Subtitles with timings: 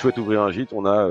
[0.00, 1.10] souhaites ouvrir un gîte, on a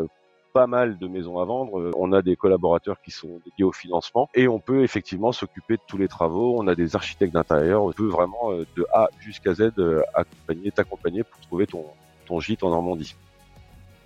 [0.51, 1.91] pas mal de maisons à vendre.
[1.95, 5.81] On a des collaborateurs qui sont dédiés au financement et on peut effectivement s'occuper de
[5.87, 6.55] tous les travaux.
[6.57, 7.83] On a des architectes d'intérieur.
[7.83, 9.73] On peut vraiment de A jusqu'à Z
[10.15, 11.85] accompagner, t'accompagner pour trouver ton,
[12.25, 13.15] ton gîte en Normandie.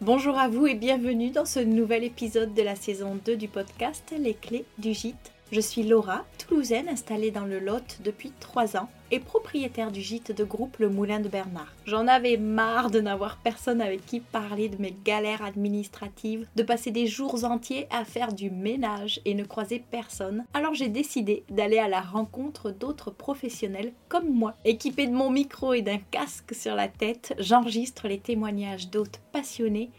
[0.01, 4.13] Bonjour à vous et bienvenue dans ce nouvel épisode de la saison 2 du podcast
[4.19, 5.31] Les clés du gîte.
[5.53, 10.35] Je suis Laura, toulousaine installée dans le Lot depuis 3 ans et propriétaire du gîte
[10.35, 11.71] de groupe Le Moulin de Bernard.
[11.85, 16.89] J'en avais marre de n'avoir personne avec qui parler de mes galères administratives, de passer
[16.89, 20.45] des jours entiers à faire du ménage et ne croiser personne.
[20.55, 24.55] Alors j'ai décidé d'aller à la rencontre d'autres professionnels comme moi.
[24.65, 29.91] Équipée de mon micro et d'un casque sur la tête, j'enregistre les témoignages d'hôtes passionnés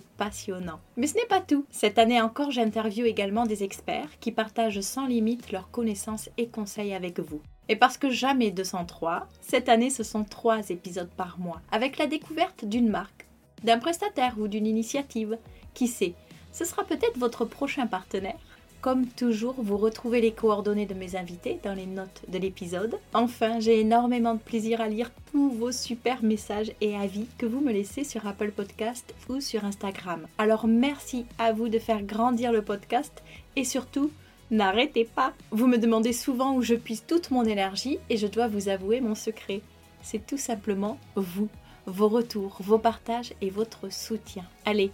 [0.00, 0.80] passionnant.
[0.96, 1.64] Mais ce n'est pas tout.
[1.70, 6.94] Cette année encore, j'interviewe également des experts qui partagent sans limite leurs connaissances et conseils
[6.94, 7.40] avec vous.
[7.68, 12.06] Et parce que jamais 203, cette année ce sont trois épisodes par mois, avec la
[12.06, 13.26] découverte d'une marque,
[13.64, 15.38] d'un prestataire ou d'une initiative.
[15.74, 16.12] Qui sait,
[16.52, 18.38] ce sera peut-être votre prochain partenaire
[18.82, 22.98] comme toujours, vous retrouvez les coordonnées de mes invités dans les notes de l'épisode.
[23.14, 27.60] Enfin, j'ai énormément de plaisir à lire tous vos super messages et avis que vous
[27.60, 30.26] me laissez sur Apple Podcast ou sur Instagram.
[30.36, 33.22] Alors merci à vous de faire grandir le podcast
[33.54, 34.10] et surtout,
[34.52, 35.32] n'arrêtez pas.
[35.50, 39.00] Vous me demandez souvent où je puise toute mon énergie et je dois vous avouer
[39.00, 39.62] mon secret.
[40.02, 41.48] C'est tout simplement vous,
[41.86, 44.44] vos retours, vos partages et votre soutien.
[44.64, 44.92] Allez,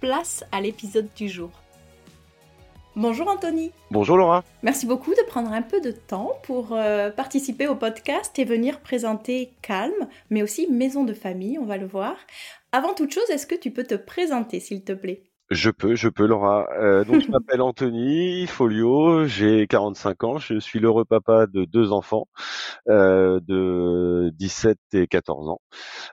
[0.00, 1.50] place à l'épisode du jour.
[2.94, 3.72] Bonjour Anthony.
[3.90, 4.44] Bonjour Laura.
[4.62, 8.80] Merci beaucoup de prendre un peu de temps pour euh, participer au podcast et venir
[8.80, 12.16] présenter Calme, mais aussi Maison de famille, on va le voir.
[12.70, 15.22] Avant toute chose, est-ce que tu peux te présenter, s'il te plaît?
[15.52, 16.68] Je peux, je peux, Laura.
[16.78, 21.92] Euh, donc, je m'appelle Anthony Folio, j'ai 45 ans, je suis l'heureux papa de deux
[21.92, 22.28] enfants
[22.88, 25.60] euh, de 17 et 14 ans,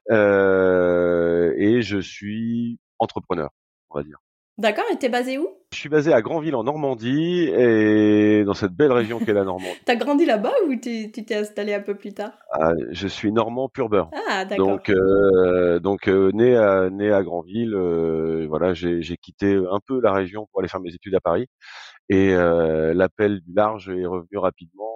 [0.09, 3.49] et je suis entrepreneur,
[3.89, 4.19] on va dire.
[4.57, 5.58] D'accord, et t'es basé où?
[5.71, 9.77] Je suis basé à Granville en Normandie et dans cette belle région qu'est la Normandie.
[9.85, 12.31] T'as grandi là-bas ou tu t'es installé un peu plus tard?
[12.51, 14.09] Ah, Je suis normand pur beurre.
[14.29, 14.67] Ah d'accord.
[14.67, 20.01] Donc, euh, donc euh, né à né à Granville, euh, voilà, j'ai quitté un peu
[20.01, 21.45] la région pour aller faire mes études à Paris
[22.09, 24.91] et l'appel du large est revenu rapidement.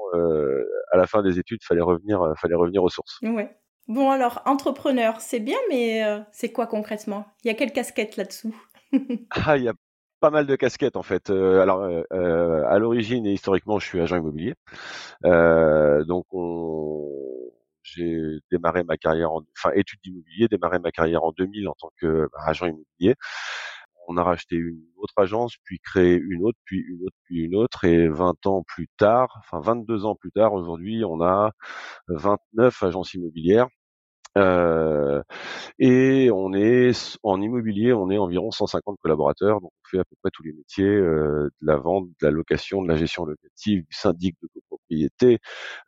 [0.91, 3.19] à la fin des études, fallait revenir, fallait revenir aux sources.
[3.21, 3.55] Ouais.
[3.87, 6.01] Bon alors, entrepreneur, c'est bien, mais
[6.31, 7.25] c'est quoi concrètement?
[7.43, 8.55] Il y a quelle casquette là-dessous?
[9.31, 9.73] Ah, il y a
[10.23, 11.29] pas mal de casquettes en fait.
[11.29, 14.53] Euh, alors, euh, euh, à l'origine et historiquement, je suis agent immobilier.
[16.05, 16.25] donc,
[17.83, 21.91] j'ai démarré ma carrière, en, enfin études d'immobilier, démarré ma carrière en 2000 en tant
[21.99, 23.15] qu'agent immobilier.
[24.07, 27.55] On a racheté une autre agence, puis créé une autre, puis une autre, puis une
[27.57, 31.51] autre, et 20 ans plus tard, enfin 22 ans plus tard, aujourd'hui, on a
[32.07, 33.67] 29 agences immobilières
[34.37, 35.21] euh,
[35.79, 36.91] et on est
[37.23, 40.53] en immobilier, on est environ 150 collaborateurs, donc on fait à peu près tous les
[40.53, 44.47] métiers euh, de la vente, de la location, de la gestion locative, du syndic de
[44.53, 45.39] copropriété.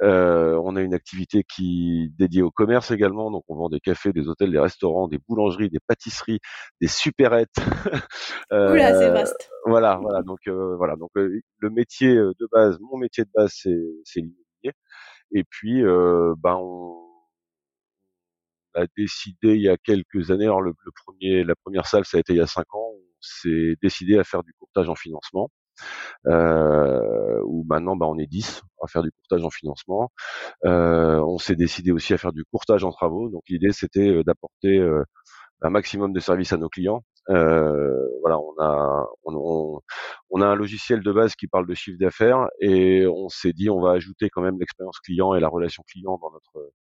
[0.03, 4.13] Euh, on a une activité qui dédiée au commerce également, donc on vend des cafés,
[4.13, 6.39] des hôtels, des restaurants, des boulangeries, des pâtisseries,
[6.81, 7.55] des supérettes.
[8.51, 9.49] Oula, c'est vaste.
[9.65, 10.21] Voilà, voilà.
[10.21, 14.73] Donc voilà, donc le métier de base, mon métier de base, c'est l'immobilier.
[15.31, 17.04] Et puis, ben on
[18.75, 20.73] a décidé il y a quelques années, alors le,
[21.05, 24.17] premier, la première salle, ça a été il y a cinq ans, on s'est décidé
[24.17, 25.49] à faire du courtage en financement.
[26.27, 30.11] Euh, où maintenant bah, on est 10 à faire du courtage en financement.
[30.65, 33.29] Euh, on s'est décidé aussi à faire du courtage en travaux.
[33.29, 35.03] Donc l'idée c'était euh, d'apporter euh,
[35.61, 37.03] un maximum de services à nos clients.
[37.29, 39.81] Euh, voilà, on a on,
[40.29, 43.69] on, a un logiciel de base qui parle de chiffre d'affaires et on s'est dit
[43.69, 46.71] on va ajouter quand même l'expérience client et la relation client dans notre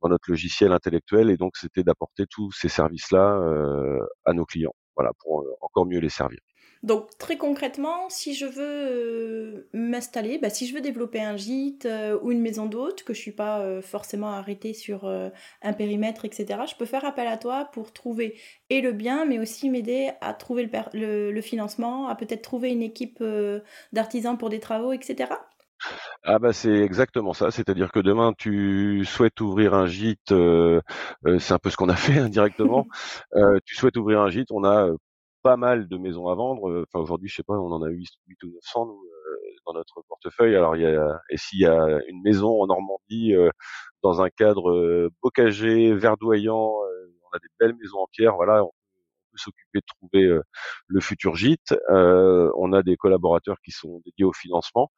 [0.00, 4.74] dans notre logiciel intellectuel et donc c'était d'apporter tous ces services-là euh, à nos clients,
[4.96, 6.38] voilà, pour euh, encore mieux les servir.
[6.82, 11.86] Donc très concrètement, si je veux euh, m'installer, bah, si je veux développer un gîte
[12.22, 16.74] ou une maison d'hôte, que je suis pas forcément arrêtée sur un périmètre, etc., je
[16.76, 18.38] peux faire appel à toi pour trouver
[18.70, 23.22] et le bien, mais aussi m'aider à trouver le, financement, à peut-être trouver une équipe
[23.92, 25.34] d'artisans pour des travaux, etc.
[26.22, 30.80] Ah bah c'est exactement ça, c'est-à-dire que demain tu souhaites ouvrir un gîte, euh,
[31.26, 32.86] euh, c'est un peu ce qu'on a fait indirectement.
[33.36, 34.90] Euh, tu souhaites ouvrir un gîte, on a
[35.42, 36.84] pas mal de maisons à vendre.
[36.88, 39.00] Enfin aujourd'hui, je sais pas, on en a 8, 8 ou 900 nous,
[39.66, 40.56] dans notre portefeuille.
[40.56, 43.34] Alors il y a, et s'il y a une maison en Normandie
[44.02, 46.74] dans un cadre bocagé, verdoyant,
[47.32, 48.34] on a des belles maisons en pierre.
[48.36, 48.64] Voilà,
[49.36, 50.42] s'occuper de trouver euh,
[50.88, 51.74] le futur gîte.
[51.90, 54.90] Euh, on a des collaborateurs qui sont dédiés au financement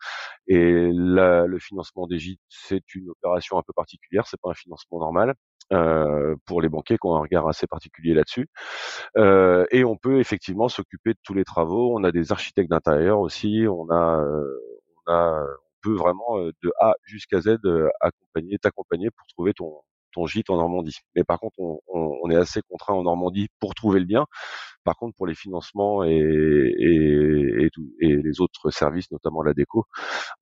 [0.49, 4.99] et le financement des gîtes c'est une opération un peu particulière, c'est pas un financement
[5.00, 5.34] normal.
[5.73, 8.49] euh, pour les banquiers qui ont un regard assez particulier là-dessus.
[9.17, 11.96] Euh, et on peut effectivement s'occuper de tous les travaux.
[11.99, 13.64] On a des architectes d'intérieur aussi.
[13.69, 14.58] On a, euh,
[15.06, 19.52] on a, on peut vraiment euh, de A jusqu'à Z euh, accompagner, t'accompagner pour trouver
[19.55, 19.73] ton
[20.12, 20.98] ton gîte en Normandie.
[21.14, 24.26] Mais par contre, on, on, on, est assez contraint en Normandie pour trouver le bien.
[24.84, 29.54] Par contre, pour les financements et, et, et, tout, et les autres services, notamment la
[29.54, 29.84] déco,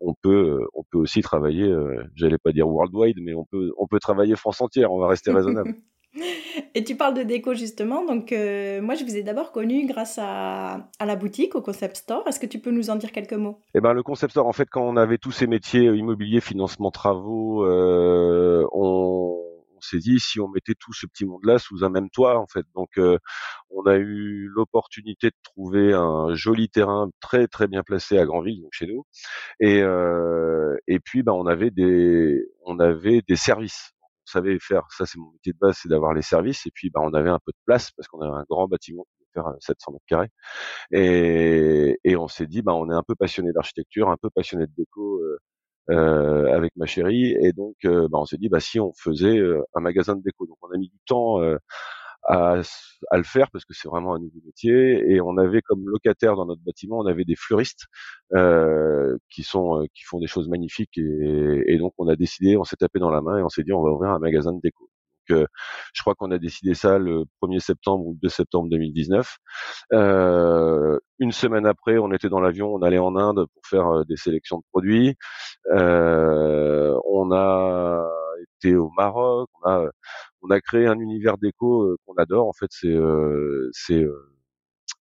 [0.00, 3.87] on peut, on peut aussi travailler, euh, j'allais pas dire worldwide, mais on peut, on
[3.87, 4.93] peut travailler France entière.
[4.93, 5.75] On va rester raisonnable.
[6.75, 10.19] Et tu parles de déco justement, donc euh, moi je vous ai d'abord connu grâce
[10.20, 12.26] à, à, la boutique, au Concept Store.
[12.26, 13.61] Est-ce que tu peux nous en dire quelques mots?
[13.75, 16.90] Eh ben le Concept Store, en fait, quand on avait tous ces métiers immobilier, financement,
[16.90, 19.37] travaux, euh, on,
[19.81, 22.47] on s'est dit si on mettait tout ce petit monde-là sous un même toit, en
[22.47, 22.65] fait.
[22.75, 23.19] Donc, euh,
[23.71, 28.61] on a eu l'opportunité de trouver un joli terrain très très bien placé à Granville,
[28.62, 29.05] donc chez nous.
[29.61, 33.93] Et euh, et puis, ben, on avait des on avait des services.
[34.29, 36.67] On savait faire, ça c'est mon métier de base, c'est d'avoir les services.
[36.67, 39.05] Et puis, ben, on avait un peu de place parce qu'on avait un grand bâtiment
[39.05, 40.31] qui faire 700 mètres carrés.
[40.93, 44.67] Et, et on s'est dit, ben, on est un peu passionné d'architecture, un peu passionné
[44.67, 45.19] de déco.
[45.21, 45.38] Euh,
[45.91, 47.37] euh, avec ma chérie.
[47.41, 50.23] Et donc euh, bah, on s'est dit bah si on faisait euh, un magasin de
[50.23, 50.47] déco.
[50.47, 51.41] Donc on a mis du temps
[52.25, 52.61] à,
[53.11, 55.11] à, le faire parce que c'est vraiment un nouveau métier.
[55.13, 57.87] Et on avait comme locataire dans notre bâtiment on avait des fleuristes
[59.31, 60.99] qui sont qui font des choses magnifiques.
[60.99, 63.73] Et donc on a décidé on s'est tapé dans la main et on s'est dit
[63.73, 64.90] on va ouvrir un magasin de déco
[65.31, 69.37] je crois qu'on a décidé ça le 1er septembre ou le 2 septembre 2019
[69.93, 74.17] euh, une semaine après on était dans l'avion on allait en Inde pour faire des
[74.17, 75.17] sélections de produits
[75.73, 78.06] euh, on a
[78.59, 79.49] été au Maroc,
[80.43, 82.49] on a, créé un univers déco qu'on adore.
[82.49, 84.06] En fait, c'est,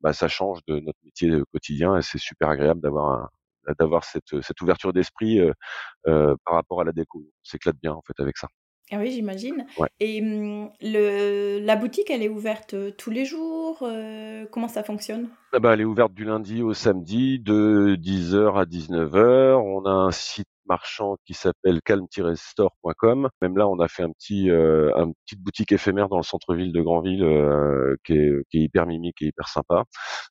[0.01, 3.31] bah, ça change de notre métier quotidien et c'est super agréable d'avoir
[3.79, 4.33] d'avoir cette,
[4.63, 7.21] ouverture d'esprit euh, par rapport à la déco.
[7.21, 8.49] On s'éclate bien en fait avec ça.
[8.91, 9.67] Ah oui, j'imagine.
[9.79, 9.89] Ouais.
[10.01, 15.29] Et mmh, le, la boutique, elle est ouverte tous les jours euh, Comment ça fonctionne?
[15.53, 19.57] Ah bah, Elle est ouverte du lundi au samedi de 10h à 19h.
[19.57, 23.29] On a un site marchand qui s'appelle calme-store.com.
[23.43, 26.73] Même là, on a fait un petit, euh, une petite boutique éphémère dans le centre-ville
[26.73, 29.85] de Granville euh, qui, est, qui, est, hyper mimique et hyper sympa.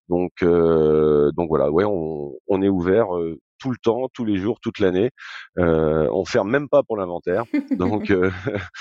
[0.10, 3.08] Donc, euh, donc voilà, ouais, on, on est ouvert
[3.60, 5.12] tout le temps, tous les jours, toute l'année.
[5.58, 7.46] Euh, on ferme même pas pour l'inventaire.
[7.72, 8.32] Donc, euh,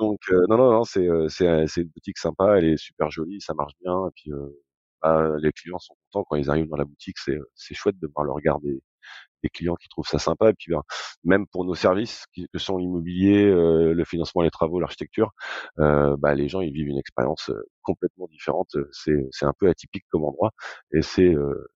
[0.00, 3.40] donc euh, non, non, non, c'est c'est c'est une boutique sympa, elle est super jolie,
[3.40, 4.08] ça marche bien.
[4.08, 4.30] Et puis
[5.02, 7.18] bah, les clients sont contents quand ils arrivent dans la boutique.
[7.18, 8.80] C'est c'est chouette de voir le regard des,
[9.42, 10.50] des clients qui trouvent ça sympa.
[10.50, 10.82] Et puis ben,
[11.24, 15.32] même pour nos services qui, que sont l'immobilier, euh, le financement, les travaux, l'architecture,
[15.80, 17.50] euh, bah, les gens ils vivent une expérience
[17.82, 18.76] complètement différente.
[18.92, 20.52] C'est c'est un peu atypique comme endroit
[20.92, 21.34] et c'est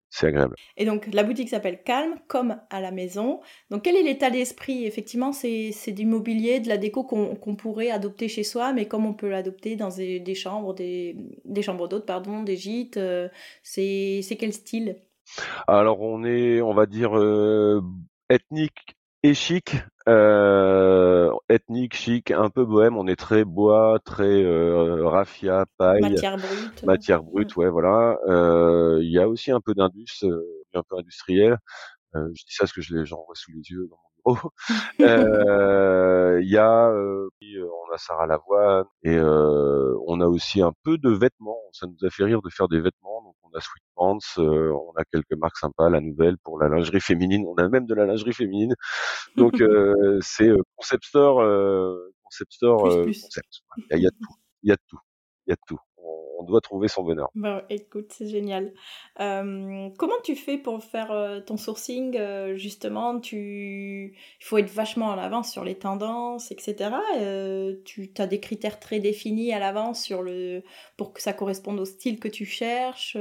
[0.09, 0.55] c'est agréable.
[0.77, 3.41] Et donc la boutique s'appelle Calme, comme à la maison.
[3.69, 4.85] Donc quel est l'état d'esprit?
[4.85, 9.05] Effectivement, c'est du mobilier, de la déco qu'on qu pourrait adopter chez soi, mais comme
[9.05, 11.15] on peut l'adopter dans des, des, chambres, des,
[11.45, 13.27] des chambres d'hôtes, pardon, des gîtes, euh,
[13.63, 15.01] c'est quel style?
[15.67, 17.81] Alors on est, on va dire, euh,
[18.29, 19.75] ethnique et chic,
[20.07, 22.97] euh, ethnique, chic, un peu bohème.
[22.97, 26.83] On est très bois, très euh, raffia, paille, matière brute.
[26.83, 28.17] Matière brute, ouais, voilà.
[28.27, 30.41] Euh, il y a aussi un peu d'indus, euh,
[30.73, 31.57] un peu industriel.
[32.15, 34.33] Euh, je dis ça parce que je les j'en vois sous les yeux dans mon
[34.35, 34.51] bureau.
[36.41, 41.61] Il y a, on a Sarah Lavoine et on a aussi un peu de vêtements.
[41.73, 43.26] Ça nous a fait rire de faire des vêtements.
[43.51, 47.45] On a Sweet Pants, on a quelques marques sympas, la nouvelle pour la lingerie féminine.
[47.47, 48.75] On a même de la lingerie féminine.
[49.35, 53.21] Donc euh, c'est concept store, euh, concept store, plus, euh, plus.
[53.21, 53.61] concept.
[53.91, 54.99] Il y, a de tout, il y a de tout,
[55.45, 55.79] il y a de tout.
[56.37, 57.29] On, doit trouver son bonheur.
[57.35, 58.73] Bah, écoute, c'est génial.
[59.19, 62.17] Euh, comment tu fais pour faire euh, ton sourcing
[62.55, 66.91] Justement, tu, il faut être vachement à l'avance sur les tendances, etc.
[67.85, 70.11] tu as des critères très définis à l'avance
[70.95, 73.17] pour que ça corresponde au style que tu cherches.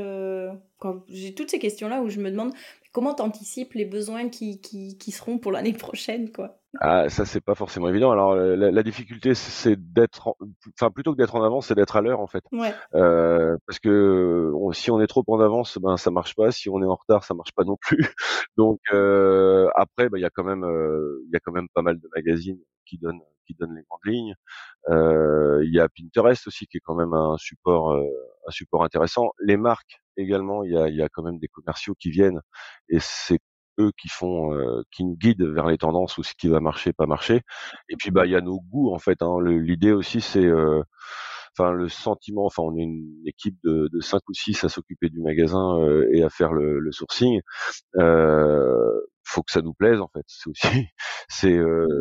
[1.09, 2.53] J'ai toutes ces questions-là où je me demande
[2.93, 6.59] comment tu anticipes les besoins qui, qui, qui seront pour l'année prochaine, quoi?
[6.81, 8.11] Ah, ça c'est pas forcément évident.
[8.11, 10.37] Alors la, la difficulté c'est d'être,
[10.79, 12.45] enfin plutôt que d'être en avance, c'est d'être à l'heure en fait.
[12.53, 12.75] Ouais.
[12.95, 16.51] Euh, parce que on, si on est trop en avance, ben ça marche pas.
[16.53, 17.99] Si on est en retard, ça marche pas non plus.
[18.59, 21.83] Donc euh, après, ben, il y a quand même, il y a quand même pas
[21.83, 24.35] mal de magazines qui donnent qui donnent les grandes lignes.
[24.89, 29.31] Il y a Pinterest aussi qui est quand même un support un support intéressant.
[29.41, 32.41] Les marques également, il y a, y a quand même des commerciaux qui viennent
[32.89, 33.41] et c'est
[33.79, 36.93] eux qui font, euh, qui nous guident vers les tendances ou ce qui va marcher,
[36.93, 37.43] pas marcher.
[37.89, 39.23] Et puis bah il y a nos goûts en fait.
[39.23, 39.39] Hein.
[39.43, 40.83] L'idée aussi c'est, euh,
[41.59, 42.47] enfin le sentiment.
[42.47, 46.09] Enfin on est une équipe de, de cinq ou six à s'occuper du magasin euh,
[46.13, 47.41] et à faire le, le sourcing.
[49.25, 50.25] faut que ça nous plaise en fait.
[50.27, 50.63] C'est aussi,
[51.29, 51.59] c'est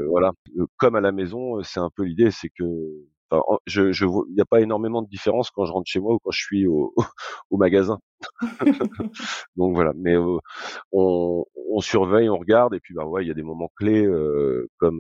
[0.10, 0.32] voilà,
[0.78, 2.64] comme à la maison, c'est un peu l'idée, c'est que
[3.32, 6.14] enfin, je, je il n'y a pas énormément de différence quand je rentre chez moi
[6.16, 6.94] ou quand je suis au,
[7.50, 8.00] au magasin.
[9.56, 13.36] Donc voilà, mais on, on, surveille, on regarde, et puis bah ouais, il y a
[13.36, 14.08] des moments clés
[14.78, 14.98] comme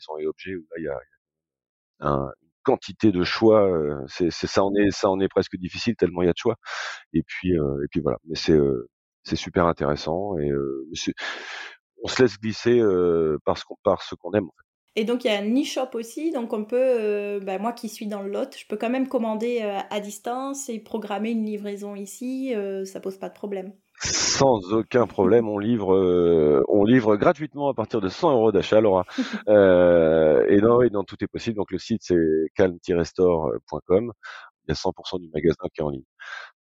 [0.00, 1.00] maison et objets où là il y a,
[2.00, 2.32] un,
[2.64, 3.68] quantité de choix.
[4.08, 6.56] c'est, ça en est ça en est presque difficile tellement il y a de choix.
[7.12, 8.58] Et puis et puis voilà, mais c'est
[9.24, 10.50] c'est super intéressant et
[12.02, 12.80] on se laisse glisser
[13.44, 14.48] parce qu'on par ce qu'on aime.
[14.96, 18.06] Et donc il y a un e-shop aussi, donc on peut, bah, moi qui suis
[18.06, 22.54] dans le lot, je peux quand même commander à distance et programmer une livraison ici,
[22.84, 23.72] ça pose pas de problème.
[24.02, 29.04] Sans aucun problème, on livre, on livre gratuitement à partir de 100 euros d'achat, Laura.
[29.48, 31.56] euh, et non, et non, tout est possible.
[31.56, 32.16] Donc le site c'est
[32.54, 34.12] calm-store.com.
[34.66, 36.04] Il y a 100% du magasin qui est en ligne.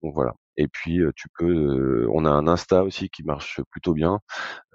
[0.04, 0.34] Donc voilà.
[0.58, 4.20] Et puis tu peux, on a un Insta aussi qui marche plutôt bien,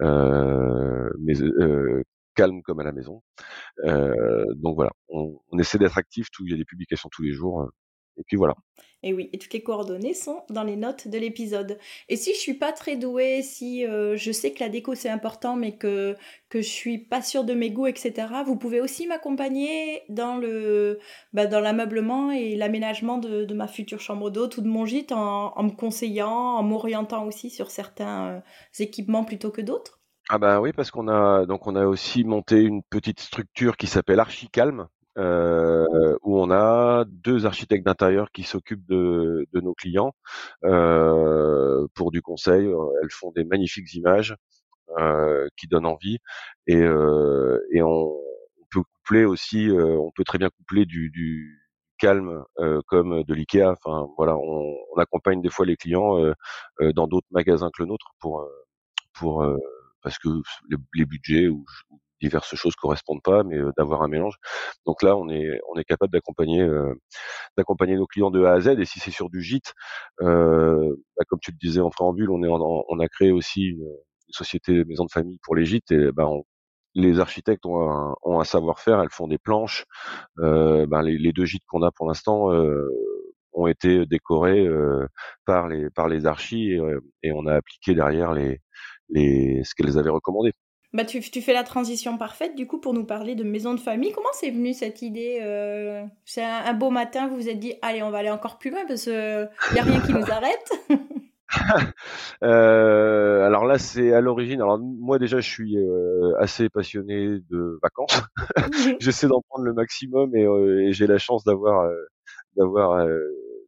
[0.01, 1.33] euh, mais
[2.35, 3.23] calme comme à la maison.
[3.83, 6.29] donc voilà, on, on essaie d'être actif.
[6.31, 7.71] Tout, il y a des publications tous les jours.
[8.17, 8.55] Et puis voilà.
[9.03, 11.79] Et oui, et toutes les coordonnées sont dans les notes de l'épisode.
[12.07, 15.09] Et si je suis pas très douée, si euh, je sais que la déco c'est
[15.09, 16.15] important, mais que,
[16.49, 20.99] que je suis pas sûre de mes goûts, etc., vous pouvez aussi m'accompagner dans le
[21.33, 25.11] bah, dans l'ameublement et l'aménagement de, de, ma future chambre d'hôte ou de mon gîte
[25.11, 28.39] en, en me conseillant, en m'orientant aussi sur certains euh,
[28.77, 29.99] équipements plutôt que d'autres.
[30.29, 33.87] Ah bah oui, parce qu'on a donc on a aussi monté une petite structure qui
[33.87, 34.87] s'appelle Archicalm,
[35.17, 40.13] euh, où on a deux architectes d'intérieur qui s'occupent de, de, nos clients
[40.63, 42.65] euh, pour du conseil.
[43.01, 44.35] Elles font des magnifiques images
[44.97, 46.17] euh, qui donnent envie
[46.67, 48.13] et, euh, et on,
[48.71, 51.59] peut coupler aussi, euh, on peut très bien coupler du, du
[51.97, 53.71] calme euh, comme de l'IKEA.
[53.71, 56.17] Enfin voilà, on, on, accompagne des fois les clients
[56.79, 58.47] dans d'autres magasins que le nôtre pour
[59.13, 59.45] pour
[60.03, 60.29] parce que
[60.93, 61.65] les budgets ou,
[62.21, 64.35] diverses choses correspondent pas, mais d'avoir un mélange.
[64.85, 66.67] Donc là, on est on est capable d'accompagner
[67.57, 68.79] d'accompagner nos clients de A à Z.
[68.79, 69.73] Et si c'est sur du gîte,
[70.19, 73.87] bah, comme tu le disais en préambule, on est on a créé aussi une,
[74.33, 76.29] société maison de famille pour les gîtes et bah,
[76.95, 79.85] les architectes ont un, un savoir-faire, elles font des planches.
[80.39, 82.89] Euh, ben les, les, deux gîtes qu'on a pour l'instant euh,
[83.53, 85.07] ont été décorés euh,
[85.45, 86.81] par les par les archis et,
[87.23, 88.61] et, on a appliqué derrière les
[89.09, 90.53] les ce qu'elles avaient recommandé.
[90.93, 93.79] Bah, tu, tu, fais la transition parfaite du coup pour nous parler de maison de
[93.79, 94.11] famille.
[94.11, 96.03] Comment c'est venu cette idée euh...
[96.25, 98.71] C'est un, un, beau matin, vous vous êtes dit, allez, on va aller encore plus
[98.71, 100.71] loin parce qu'il n'y a rien qui nous arrête.
[102.43, 104.61] euh, alors là, c'est à l'origine.
[104.61, 108.21] Alors moi déjà, je suis euh, assez passionné de vacances.
[108.99, 111.95] J'essaie d'en prendre le maximum et, euh, et j'ai la chance d'avoir euh,
[112.55, 112.97] d'avoir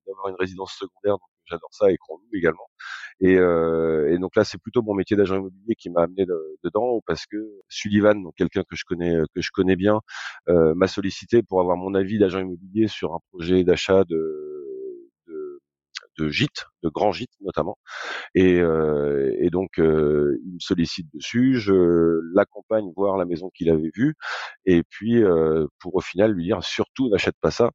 [0.08, 1.14] d'avoir une résidence secondaire.
[1.14, 2.68] Donc j'adore ça et loue également.
[3.20, 6.26] Et, euh, et, donc là, c'est plutôt mon métier d'agent immobilier qui m'a amené
[6.64, 7.38] dedans parce que
[7.70, 10.02] Sullivan, donc quelqu'un que je connais que je connais bien,
[10.50, 15.62] euh, m'a sollicité pour avoir mon avis d'agent immobilier sur un projet d'achat de, de,
[16.20, 17.78] de gîtes, de grands gîtes notamment.
[18.36, 23.70] Et, euh, et donc euh, il me sollicite dessus, je l'accompagne voir la maison qu'il
[23.70, 24.16] avait vue,
[24.66, 27.72] et puis euh, pour au final lui dire surtout n'achète pas ça.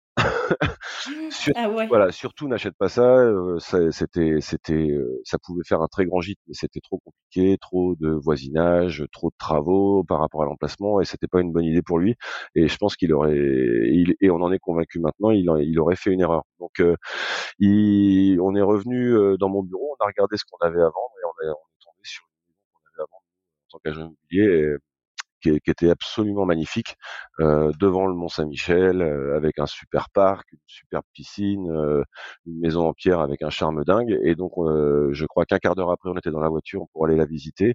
[1.31, 1.87] Sur, ah ouais.
[1.87, 3.31] Voilà, surtout n'achète pas ça.
[3.59, 7.95] Ça c'était, c'était, ça pouvait faire un très grand gîte, mais c'était trop compliqué, trop
[8.01, 11.83] de voisinage, trop de travaux par rapport à l'emplacement, et c'était pas une bonne idée
[11.83, 12.17] pour lui.
[12.55, 15.97] Et je pense qu'il aurait, il, et on en est convaincu maintenant, il, il aurait
[15.97, 16.43] fait une erreur.
[16.59, 16.83] Donc,
[17.61, 21.11] il, on est revenu euh, dans mon bureau, on a regardé ce qu'on avait avant,
[21.23, 24.77] et on est, tombé sur une maison qu'on avait avant en tant qu'agent immobilier.
[25.41, 26.97] Qui, était absolument magnifique
[27.39, 31.71] euh, devant le Mont Saint-Michel euh, avec un super parc, une superbe piscine,
[32.45, 34.19] une maison en pierre avec un charme dingue.
[34.25, 37.15] Et donc, je crois qu'un quart d'heure après, on était dans la voiture pour aller
[37.15, 37.75] la visiter.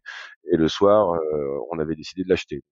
[0.52, 1.18] Et le soir,
[1.72, 2.64] on avait décidé de l'acheter.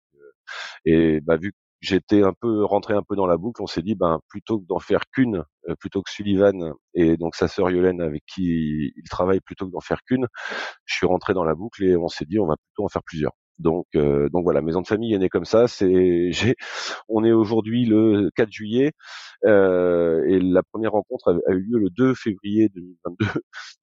[0.86, 3.96] Et bah, vu j'étais un peu rentré un peu dans la boucle, on s'est dit
[3.96, 5.44] ben plutôt que d'en faire qu'une,
[5.80, 9.82] plutôt que Sullivan et donc sa sœur Yolène avec qui il travaille plutôt que d'en
[9.82, 10.28] faire qu'une,
[10.86, 13.04] je suis rentré dans la boucle et on s'est dit on va plutôt en faire
[13.04, 13.34] plusieurs.
[13.62, 15.68] Donc, euh, donc voilà, maison de famille est née comme ça.
[15.68, 16.56] C'est, j'ai,
[17.10, 18.92] on est aujourd'hui le 4 juillet
[19.46, 23.26] euh, et la première rencontre a, a, eu lieu le 2 février 2022.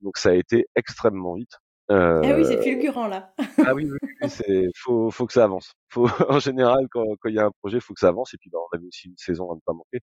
[0.03, 1.59] Donc ça a été extrêmement vite.
[1.91, 3.33] Euh, ah oui, c'est fulgurant là.
[3.65, 5.73] ah oui, oui, c'est faut, faut que ça avance.
[5.89, 8.35] Faut, en général, quand il y a un projet, faut que ça avance.
[8.35, 10.01] Et puis, bah, on avait aussi une saison à ne pas manquer.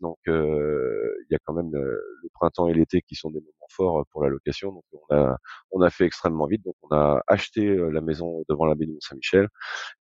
[0.00, 3.40] Donc, euh, il y a quand même le, le printemps et l'été qui sont des
[3.40, 4.72] moments forts pour la location.
[4.72, 5.38] Donc, on a,
[5.70, 6.64] on a fait extrêmement vite.
[6.64, 9.48] Donc, on a acheté la maison devant la baie du Mont-Saint-Michel.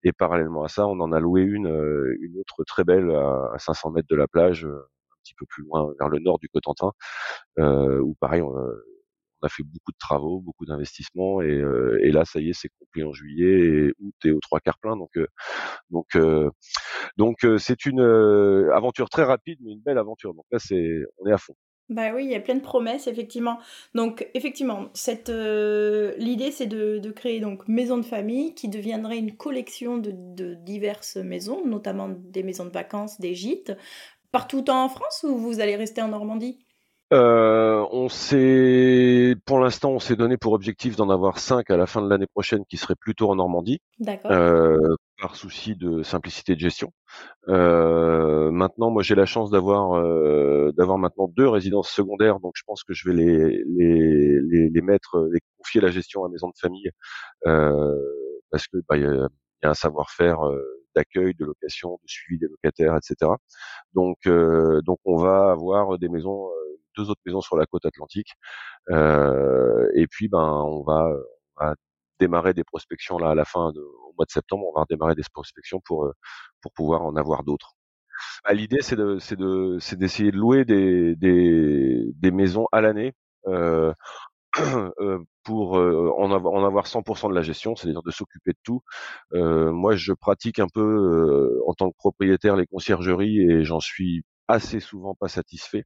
[0.03, 1.67] Et parallèlement à ça, on en a loué une,
[2.19, 5.93] une autre très belle à, 500 mètres de la plage, un petit peu plus loin
[5.97, 6.91] vers le nord du Cotentin,
[7.59, 8.53] euh, où pareil, on,
[9.41, 11.61] on a fait beaucoup de travaux, beaucoup d'investissements et,
[12.01, 14.79] et, là ça y est c'est complet en juillet et août est aux trois quarts
[14.79, 15.11] plein donc
[15.89, 16.17] donc
[17.17, 18.01] donc c'est une
[18.73, 21.55] aventure très rapide mais une belle aventure donc là c'est on est à fond.
[21.91, 23.59] Bah oui, il y a plein de promesses, effectivement.
[23.95, 29.35] Donc, effectivement, cette, euh, l'idée, c'est de, créer donc maison de famille qui deviendrait une
[29.35, 33.73] collection de, diverses maisons, notamment des maisons de vacances, des gîtes,
[34.31, 36.59] partout en France ou vous allez rester en Normandie?
[37.13, 41.85] Euh, on s'est, pour l'instant, on s'est donné pour objectif d'en avoir cinq à la
[41.85, 43.79] fin de l'année prochaine, qui seraient plutôt en Normandie.
[43.99, 44.31] D'accord.
[44.31, 46.91] Euh, par souci de simplicité de gestion.
[47.47, 52.63] Euh, maintenant, moi, j'ai la chance d'avoir euh, d'avoir maintenant deux résidences secondaires, donc je
[52.65, 56.47] pense que je vais les les les, les mettre, les confier la gestion à maison
[56.47, 56.89] de famille,
[57.45, 57.95] euh,
[58.49, 59.27] parce que bah, il y, a,
[59.63, 60.59] y a un savoir-faire euh,
[60.95, 63.31] d'accueil, de location, de suivi des locataires, etc.
[63.93, 66.47] Donc euh, donc on va avoir des maisons,
[66.97, 68.33] deux autres maisons sur la côte atlantique,
[68.89, 71.07] et puis ben on va,
[71.57, 71.75] on va
[72.21, 75.15] démarrer des prospections là à la fin de, au mois de septembre, on va redémarrer
[75.15, 76.13] des prospections pour euh,
[76.61, 77.73] pour pouvoir en avoir d'autres.
[78.45, 82.81] Bah, l'idée c'est de c'est de c'est d'essayer de louer des des, des maisons à
[82.81, 83.13] l'année
[83.47, 83.93] euh,
[84.99, 88.81] euh, pour en avoir en avoir 100% de la gestion, c'est-à-dire de s'occuper de tout.
[89.33, 94.79] moi, je pratique un peu en tant que propriétaire les conciergeries et j'en suis assez
[94.79, 95.85] souvent pas satisfait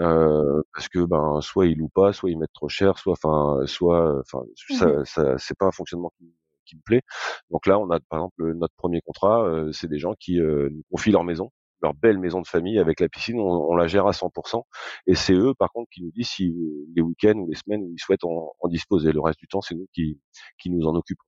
[0.00, 3.64] euh, parce que ben soit ils louent pas, soit ils mettent trop cher, soit enfin
[3.66, 4.44] soit enfin
[4.78, 6.32] ça, mmh ça c'est pas un fonctionnement qui,
[6.66, 7.02] qui, me plaît.
[7.50, 10.68] Donc là on a par exemple notre premier contrat, euh, c'est des gens qui euh,
[10.70, 11.50] nous confient leur maison,
[11.82, 14.62] leur belle maison de famille avec la piscine, on, on la gère à 100%.
[15.06, 16.54] Et c'est eux par contre qui nous disent si
[16.96, 19.12] les week-ends ou les semaines où ils souhaitent en, en disposer.
[19.12, 20.20] Le reste du temps c'est nous qui
[20.58, 21.24] qui nous en occupons.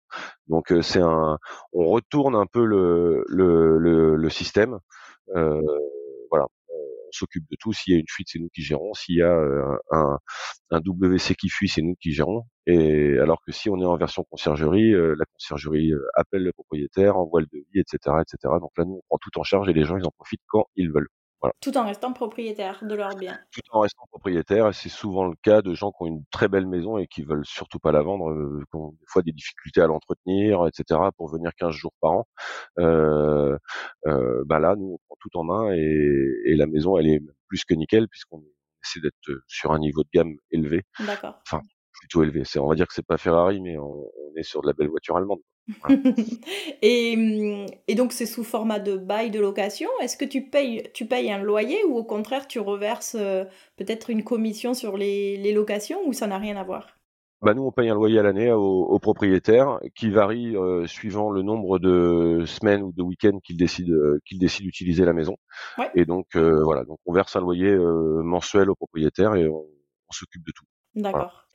[0.49, 1.39] Donc c'est un,
[1.73, 4.79] on retourne un peu le le, le, le système.
[5.35, 5.61] Euh,
[6.31, 6.47] voilà
[7.17, 7.73] s'occupe de tout.
[7.73, 8.95] S'il y a une fuite, c'est nous qui gérons.
[8.95, 10.19] S'il y a euh, un,
[10.71, 12.45] un, WC qui fuit, c'est nous qui gérons.
[12.67, 16.53] Et alors que si on est en version conciergerie, euh, la conciergerie euh, appelle le
[16.53, 18.55] propriétaire, envoie le devis, etc., etc.
[18.61, 20.67] Donc là, nous, on prend tout en charge et les gens, ils en profitent quand
[20.77, 21.09] ils veulent.
[21.61, 23.39] Tout en restant propriétaire de leur bien.
[23.53, 26.49] Tout en restant propriétaire, et c'est souvent le cas de gens qui ont une très
[26.49, 29.33] belle maison et qui veulent surtout pas la vendre, euh, qui ont des fois des
[29.33, 31.01] difficultés à l'entretenir, etc.
[31.17, 32.27] pour venir 15 jours par an.
[32.79, 33.59] Euh,
[34.07, 37.65] euh, bah là, nous, on tout en main et, et la maison, elle est plus
[37.65, 38.43] que nickel puisqu'on
[38.85, 40.83] essaie d'être sur un niveau de gamme élevé.
[41.01, 41.41] D'accord.
[41.47, 41.61] Enfin,
[41.93, 42.43] plutôt élevé.
[42.45, 44.73] C'est, on va dire que c'est pas Ferrari, mais on, on est sur de la
[44.73, 45.41] belle voiture allemande.
[46.83, 49.89] et, et, donc c'est sous format de bail de location?
[50.01, 53.45] Est-ce que tu payes, tu payes un loyer ou au contraire tu reverses euh,
[53.77, 56.96] peut-être une commission sur les, les locations ou ça n'a rien à voir?
[57.43, 61.31] Bah nous, on paye un loyer à l'année au, au, propriétaire qui varie euh, suivant
[61.31, 65.37] le nombre de semaines ou de week-ends qu'il décide euh, qu'il décide d'utiliser la maison.
[65.79, 65.91] Ouais.
[65.95, 69.65] Et donc voilà, donc on verse un loyer mensuel au propriétaire et on,
[70.09, 70.65] on s'occupe de tout.
[70.95, 71.21] D'accord.
[71.21, 71.47] Voilà.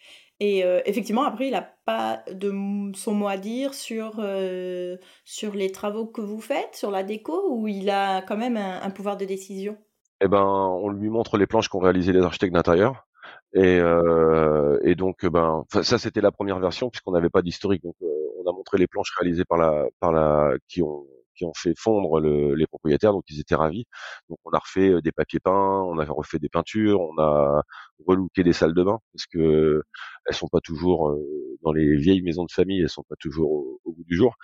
[0.41, 2.51] Et euh, effectivement, après, il n'a pas de
[2.95, 7.43] son mot à dire sur, euh, sur les travaux que vous faites, sur la déco,
[7.51, 9.77] ou il a quand même un, un pouvoir de décision?
[10.19, 13.07] Eh ben, on lui montre les planches qu'ont réalisées les architectes d'intérieur.
[13.53, 17.83] Et, euh, et donc, ben, ça c'était la première version puisqu'on n'avait pas d'historique.
[17.83, 18.07] Donc, euh,
[18.45, 21.73] on a montré les planches réalisées par la, par la, qui ont qui ont fait
[21.77, 23.85] fondre le, les propriétaires, donc ils étaient ravis.
[24.29, 27.63] Donc on a refait euh, des papiers peints, on a refait des peintures, on a
[28.05, 29.81] relooké des salles de bain parce que
[30.25, 33.51] elles sont pas toujours euh, dans les vieilles maisons de famille, elles sont pas toujours
[33.51, 34.35] au, au bout du jour.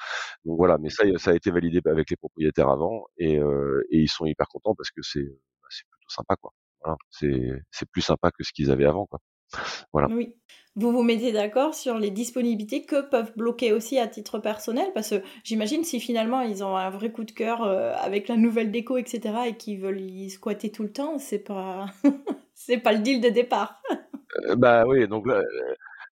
[0.45, 3.99] Donc voilà, mais ça, ça a été validé avec les propriétaires avant et, euh, et
[3.99, 6.51] ils sont hyper contents parce que c'est bah, c'est plutôt sympa quoi.
[6.87, 6.97] Voilà,
[7.69, 9.19] c'est plus sympa que ce qu'ils avaient avant quoi.
[9.93, 10.07] Voilà.
[10.09, 10.33] Oui.
[10.75, 14.91] Vous vous mettez d'accord sur les disponibilités que peuvent bloquer aussi à titre personnel?
[14.93, 18.37] Parce que j'imagine si finalement ils ont un vrai coup de cœur euh, avec la
[18.37, 21.87] nouvelle déco, etc., et qu'ils veulent y squatter tout le temps, c'est pas,
[22.53, 23.81] c'est pas le deal de départ.
[24.49, 25.41] euh, bah oui, donc là,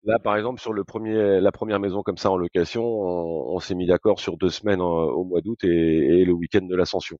[0.04, 3.60] là, par exemple, sur le premier, la première maison comme ça en location, on, on
[3.60, 6.76] s'est mis d'accord sur deux semaines en, au mois d'août et, et, le week-end de
[6.76, 7.18] l'ascension.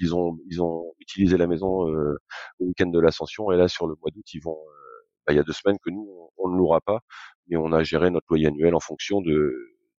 [0.00, 2.16] Ils ont, ils ont utilisé la maison euh,
[2.60, 4.58] au week-end de l'ascension et là sur le mois d'août, ils vont
[5.26, 7.00] bah, il y a deux semaines que nous, on, ne louera pas,
[7.48, 9.54] mais on a géré notre loyer annuel en fonction de,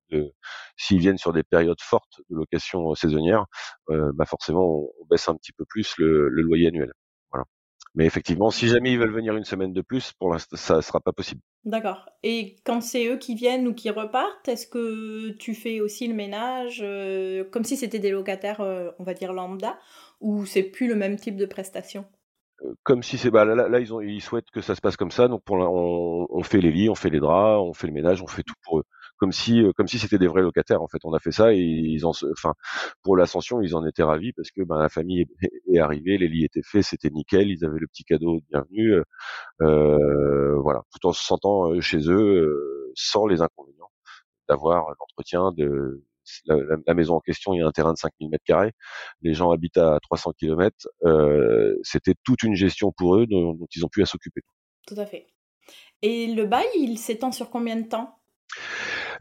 [0.09, 0.33] de
[0.75, 3.45] s'ils viennent sur des périodes fortes de location saisonnière,
[3.91, 6.93] euh, bah forcément, on, on, baisse un petit peu plus le, le, loyer annuel.
[7.95, 10.81] Mais effectivement, si jamais ils veulent venir une semaine de plus, pour l'instant, ça ne
[10.81, 11.41] sera pas possible.
[11.65, 12.09] D'accord.
[12.23, 16.13] Et quand c'est eux qui viennent ou qui repartent, est-ce que tu fais aussi le
[16.13, 19.77] ménage euh, comme si c'était des locataires, euh, on va dire lambda,
[20.21, 22.05] ou c'est plus le même type de prestation?
[22.83, 25.11] Comme si c'est bah là, là, ils ont ils souhaitent que ça se passe comme
[25.11, 27.93] ça donc pour on, on, fait les lits on fait les draps on fait le
[27.93, 28.83] ménage on fait tout pour eux
[29.19, 30.99] comme si comme si c'était des vrais locataires en fait.
[31.03, 32.53] On a fait ça et ils en, enfin
[33.03, 35.25] pour l'ascension ils en étaient ravis parce que ben la famille
[35.67, 39.01] est, arrivée, les lits étaient faits, c'était nickel, ils avaient le petit cadeau de bienvenue,
[39.61, 43.91] euh, voilà, tout en se sentant chez eux sans les inconvénients
[44.47, 46.03] d'avoir l'entretien de
[46.45, 48.73] la, maison en question, il y a un terrain de 5000 mètres carrés.
[49.21, 50.87] Les gens habitent à 300 km.
[51.03, 54.41] Euh, c'était toute une gestion pour eux dont, ils ont pu s'occuper.
[54.87, 55.27] Tout à fait.
[56.01, 58.15] Et le bail, il s'étend sur combien de temps?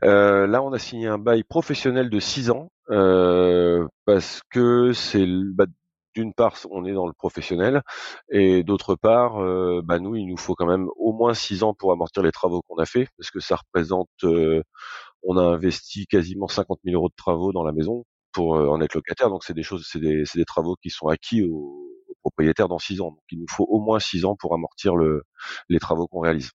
[0.05, 5.27] Euh, là, on a signé un bail professionnel de 6 ans euh, parce que c'est
[5.27, 5.67] bah,
[6.15, 7.83] d'une part, on est dans le professionnel,
[8.31, 9.39] et d'autre part,
[9.85, 12.63] bah nous, il nous faut quand même au moins 6 ans pour amortir les travaux
[12.67, 14.09] qu'on a fait, parce que ça représente
[15.23, 18.81] on a investi quasiment 50 000 euros de travaux dans la maison pour euh, en
[18.81, 19.31] être locataire.
[19.31, 21.85] Donc c'est des choses, c'est des, travaux qui sont acquis aux,
[22.23, 23.11] propriétaires dans six ans.
[23.11, 25.23] Donc il nous faut au moins six ans pour amortir le,
[25.69, 26.51] les travaux qu'on réalise.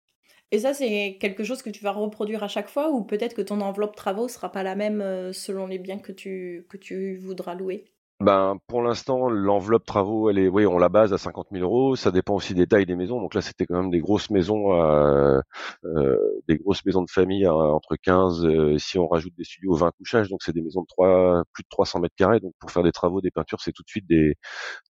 [0.54, 3.42] Et ça, c'est quelque chose que tu vas reproduire à chaque fois ou peut-être que
[3.42, 7.18] ton enveloppe travaux sera pas la même euh, selon les biens que tu, que tu
[7.18, 7.92] voudras louer?
[8.24, 11.96] Ben, pour l'instant, l'enveloppe travaux, elle est, oui, on la base à 50 000 euros.
[11.96, 13.20] Ça dépend aussi des tailles des maisons.
[13.22, 15.40] Donc là, c'était quand même des grosses maisons, euh,
[15.86, 19.76] euh, des grosses maisons de famille hein, entre 15, euh, si on rajoute des studios,
[19.76, 20.30] 20 couchages.
[20.30, 22.40] Donc c'est des maisons de 3, plus de 300 mètres carrés.
[22.40, 24.36] Donc pour faire des travaux, des peintures, c'est tout de suite des,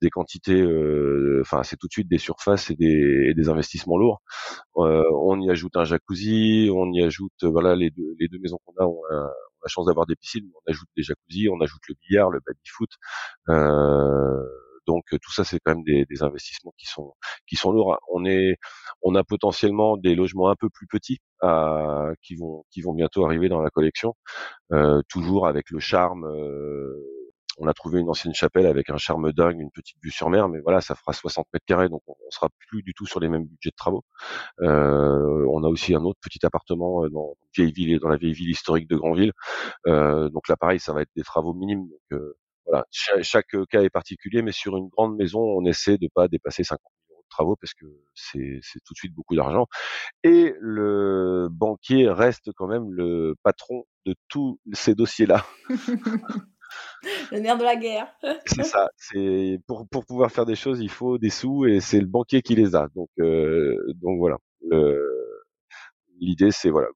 [0.01, 3.97] des quantités, euh, enfin c'est tout de suite des surfaces et des, et des investissements
[3.97, 4.21] lourds.
[4.77, 8.59] Euh, on y ajoute un jacuzzi, on y ajoute, voilà, les deux, les deux maisons
[8.65, 8.87] qu'on a
[9.63, 12.89] la chance d'avoir des piscines, on ajoute des jacuzzi, on ajoute le billard, le baby-foot.
[13.49, 14.43] Euh,
[14.87, 17.13] donc tout ça, c'est quand même des, des, investissements qui sont
[17.47, 17.97] qui sont lourds.
[18.11, 18.57] On est,
[19.01, 23.25] on a potentiellement des logements un peu plus petits à, qui vont qui vont bientôt
[23.25, 24.15] arriver dans la collection,
[24.73, 26.25] euh, toujours avec le charme.
[26.25, 27.12] Euh,
[27.59, 30.49] on a trouvé une ancienne chapelle avec un charme dingue, une petite vue sur mer,
[30.49, 33.29] mais voilà, ça fera 60 mètres carrés, donc on, sera plus du tout sur les
[33.29, 34.03] mêmes budgets de travaux.
[34.61, 38.33] Euh, on a aussi un autre petit appartement euh, dans, vieille ville, dans la vieille
[38.33, 39.33] ville historique de Grandville.
[39.87, 41.87] Euh, donc là, pareil, ça va être des travaux minimes.
[41.87, 42.33] Donc euh,
[42.65, 46.63] voilà, chaque, cas est particulier, mais sur une grande maison, on essaie de pas dépasser
[46.63, 47.85] 50 000 euros de travaux parce que
[48.15, 49.67] c'est tout de suite beaucoup d'argent.
[50.23, 55.45] Et le banquier reste quand même le patron de tous ces dossiers-là.
[57.31, 58.07] le nerf de la guerre.
[58.45, 58.89] c'est ça.
[58.97, 62.41] C'est pour pour pouvoir faire des choses, il faut des sous et c'est le banquier
[62.41, 62.87] qui les a.
[62.95, 64.37] Donc euh, donc voilà.
[66.19, 66.87] L'idée c'est voilà,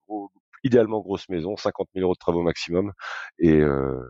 [0.63, 2.93] idéalement grosse maison, 50 000 euros de travaux maximum
[3.39, 4.01] et euh,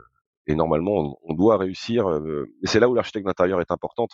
[0.48, 2.10] et normalement on, doit réussir.
[2.10, 4.12] Euh, c'est là où l'architecte d'intérieur est importante.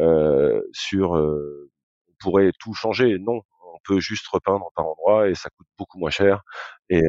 [0.00, 3.18] Euh, sur on pourrait tout changer.
[3.18, 3.42] Non,
[3.74, 6.42] on peut juste repeindre par endroit et ça coûte beaucoup moins cher.
[6.90, 7.02] Et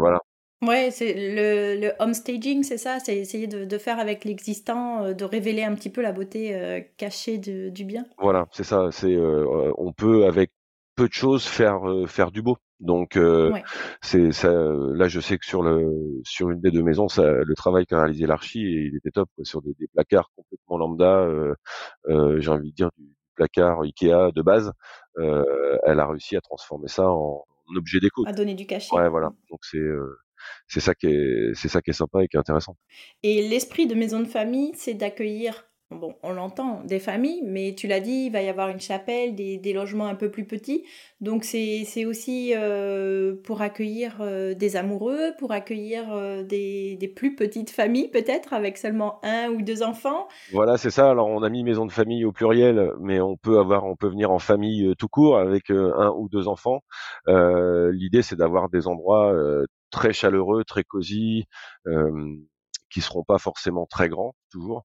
[0.00, 0.20] voilà.
[0.66, 5.04] Ouais, c'est le, le home staging, c'est ça, c'est essayer de, de faire avec l'existant,
[5.04, 8.04] euh, de révéler un petit peu la beauté euh, cachée de- du bien.
[8.18, 8.88] Voilà, c'est ça.
[8.90, 10.50] C'est euh, on peut avec
[10.96, 12.56] peu de choses faire faire du beau.
[12.80, 13.18] Donc
[14.02, 14.52] c'est ça.
[14.52, 17.98] Là, je sais que sur le sur une des deux maisons, ça, le travail qu'a
[17.98, 21.26] réalisé l'archi, il était top sur des, des placards complètement lambda.
[22.08, 24.72] J'ai envie de dire du placard Ikea de base.
[25.16, 27.44] elle a réussi à transformer ça en,
[27.76, 28.24] objet déco.
[28.26, 28.94] À donner du cachet.
[28.94, 29.32] Ouais, voilà.
[29.50, 29.80] Donc c'est
[30.66, 32.76] c'est ça qui est c'est ça qui est sympa et qui est intéressant.
[33.22, 37.86] Et l'esprit de maison de famille, c'est d'accueillir bon, on l'entend, des familles, mais tu
[37.86, 40.84] l'as dit, il va y avoir une chapelle, des, des logements un peu plus petits.
[41.20, 47.34] Donc c'est aussi euh, pour accueillir euh, des amoureux, pour accueillir euh, des, des, plus
[47.34, 50.28] petites familles peut-être, avec seulement un ou deux enfants.
[50.52, 51.10] Voilà, c'est ça.
[51.10, 54.08] Alors on a mis maison de famille au pluriel, mais on peut avoir, on peut
[54.08, 56.80] venir en famille tout court avec un ou deux enfants.
[57.26, 59.34] L'idée c'est d'avoir des endroits
[59.94, 61.46] très chaleureux, très cosy,
[62.90, 64.84] qui seront pas forcément très grands toujours,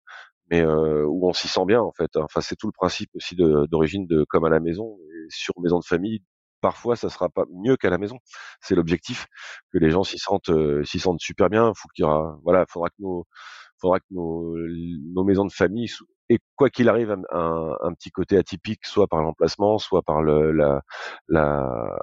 [0.49, 2.15] mais euh, où on s'y sent bien en fait.
[2.17, 4.97] Enfin, c'est tout le principe aussi d'origine de, comme à la maison.
[5.13, 6.23] Et sur maison de famille,
[6.61, 8.17] parfois, ça sera pas mieux qu'à la maison.
[8.61, 9.27] C'est l'objectif
[9.71, 11.71] que les gens s'y sentent, euh, s'y sentent super bien.
[11.75, 13.27] Faut qu'il y aura, voilà, faudra que nos,
[13.79, 15.89] faudra que nos, nos maisons de famille
[16.29, 20.51] et quoi qu'il arrive, un, un, petit côté atypique, soit par l'emplacement, soit par le,
[20.51, 20.81] la,
[21.27, 21.97] la,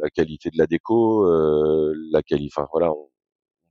[0.00, 2.52] la qualité de la déco, euh, la qualité.
[2.56, 3.08] Enfin voilà, on,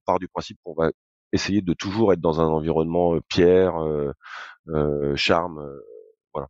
[0.05, 0.91] part du principe qu'on va
[1.31, 3.75] essayer de toujours être dans un environnement pierre,
[5.15, 5.79] charme,
[6.33, 6.47] voilà.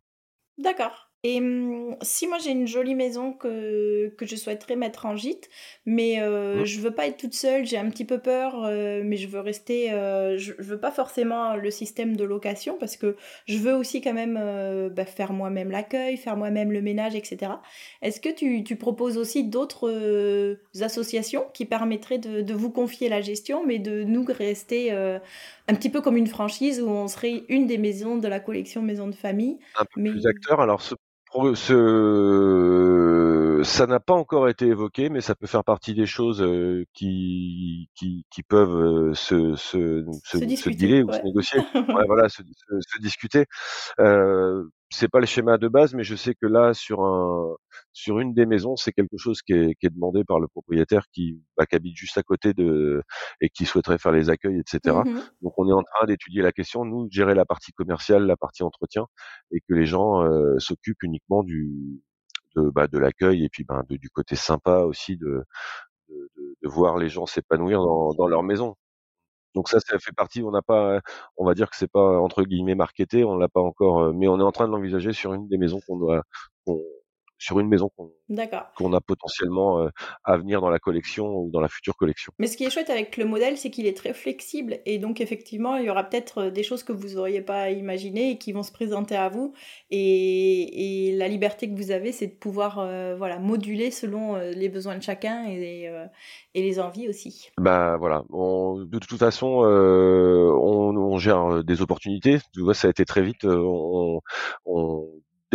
[0.58, 1.13] D'accord.
[1.26, 5.48] Et mmh, si moi j'ai une jolie maison que, que je souhaiterais mettre en gîte,
[5.86, 6.64] mais euh, mmh.
[6.66, 9.40] je veux pas être toute seule, j'ai un petit peu peur, euh, mais je veux
[9.40, 14.02] rester, euh, je, veux pas forcément le système de location parce que je veux aussi
[14.02, 17.52] quand même euh, bah, faire moi-même l'accueil, faire moi-même le ménage, etc.
[18.02, 23.22] Est-ce que tu, tu, proposes aussi d'autres associations qui permettraient de, de, vous confier la
[23.22, 27.66] gestion, mais de nous rester un petit peu comme une franchise où on serait une
[27.66, 30.94] des maisons de la collection Maison de Famille Un peu plus acteur, alors ce
[31.54, 31.74] ce,
[33.64, 37.90] ça n'a pas encore été évoqué, mais ça peut faire partie des choses euh, qui,
[37.94, 41.60] qui, qui peuvent euh, se, se, se, Se dealer ou se négocier.
[41.74, 43.46] Ouais, voilà, se, se, se discuter.
[44.00, 47.56] Euh, c'est pas le schéma de base, mais je sais que là, sur un,
[47.92, 51.06] sur une des maisons, c'est quelque chose qui est, qui est demandé par le propriétaire
[51.12, 53.02] qui, bah, qui habite juste à côté de
[53.40, 54.98] et qui souhaiterait faire les accueils, etc.
[55.04, 55.22] Mhm.
[55.42, 58.62] Donc, on est en train d'étudier la question, nous, gérer la partie commerciale, la partie
[58.62, 59.06] entretien,
[59.50, 62.02] et que les gens euh, s'occupent uniquement du
[62.56, 65.44] de, bah, de l'accueil et puis ben, du côté sympa aussi de,
[66.62, 68.76] voir les gens s'épanouir dans, dans leur maison.
[69.54, 70.42] Donc ça, ça fait partie.
[70.42, 71.00] On n'a pas,
[71.36, 74.28] on va dire que c'est pas entre guillemets marketé, on l'a pas encore, euh, mais
[74.28, 76.24] on est en train de l'envisager sur une des maisons qu'on doit,
[77.44, 77.90] sur une maison
[78.76, 79.88] qu'on a potentiellement
[80.24, 82.32] à venir dans la collection ou dans la future collection.
[82.38, 85.20] Mais ce qui est chouette avec le modèle, c'est qu'il est très flexible et donc
[85.20, 88.62] effectivement, il y aura peut-être des choses que vous n'auriez pas imaginées et qui vont
[88.62, 89.52] se présenter à vous.
[89.90, 94.68] Et, et la liberté que vous avez, c'est de pouvoir euh, voilà, moduler selon les
[94.68, 96.06] besoins de chacun et, euh,
[96.54, 97.50] et les envies aussi.
[97.58, 98.24] Bah voilà.
[98.30, 102.38] On- de toute façon, euh, on, on gère des opportunités.
[102.52, 103.44] Tu vois, ça a été très vite.
[103.44, 104.20] On,
[104.64, 105.08] on-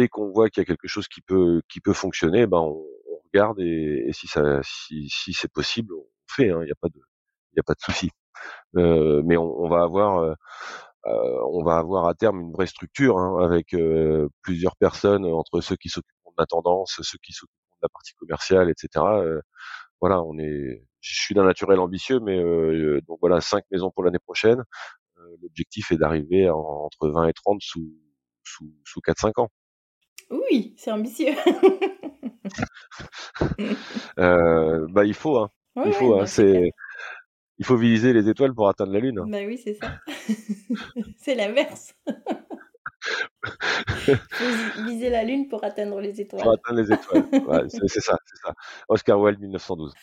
[0.07, 2.83] qu'on voit qu'il y a quelque chose qui peut qui peut fonctionner, ben on,
[3.33, 6.49] regarde et, si ça si, si c'est possible, on fait.
[6.51, 6.59] hein.
[6.61, 6.99] Il n'y a pas de
[7.53, 8.09] il a pas de souci.
[8.77, 10.33] Euh, mais on, va avoir euh,
[11.07, 13.75] euh, on va avoir à terme une vraie structure hein, avec
[14.43, 18.13] plusieurs personnes entre ceux qui s'occuperont de la tendance, ceux qui s'occuperont de la partie
[18.15, 19.05] commerciale, etc.
[20.01, 20.85] Voilà, on est.
[21.01, 22.37] Je suis d'un naturel ambitieux, mais
[23.07, 24.63] donc voilà, cinq maisons pour l'année prochaine.
[25.41, 27.93] L'objectif est d'arriver en- entre 20 et 30 sous
[28.43, 29.49] sous sous 4-5 ans.
[30.29, 31.33] Oui, c'est ambitieux.
[34.19, 35.49] Euh, bah il faut, hein.
[35.75, 36.19] Ouais, il faut, ouais, hein.
[36.21, 36.71] bah, c'est
[37.57, 39.21] il faut viser les étoiles pour atteindre la lune.
[39.27, 39.99] Bah oui, c'est ça.
[41.17, 41.93] c'est l'inverse.
[44.87, 46.55] Viser la lune pour atteindre les Pour étoiles.
[46.55, 47.23] atteindre les étoiles.
[47.47, 48.53] Ouais, c'est ça, c'est ça.
[48.89, 49.93] Oscar Wilde 1912.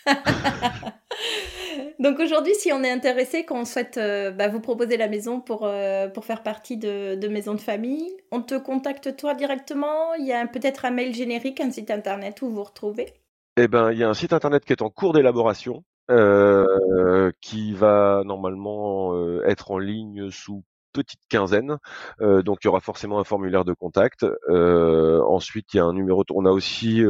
[1.99, 5.65] Donc aujourd'hui, si on est intéressé, qu'on souhaite euh, bah, vous proposer la maison pour,
[5.65, 10.13] euh, pour faire partie de, de Maison de Famille, on te contacte toi directement?
[10.15, 13.15] Il y a peut-être un mail générique, un site internet où vous retrouvez?
[13.57, 17.73] Eh ben, il y a un site internet qui est en cours d'élaboration, euh, qui
[17.73, 21.79] va normalement être en ligne sous petite quinzaine.
[22.21, 24.27] Donc, il y aura forcément un formulaire de contact.
[24.51, 26.25] Ensuite, il y a un numéro.
[26.35, 27.03] On a aussi